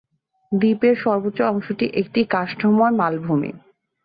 [0.51, 3.51] দ্বীপের সর্বোচ্চ অংশটি একটি কাষ্ঠময় মালভূমি।